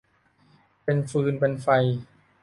[0.83, 1.67] เป็นฟืนเป็นไฟ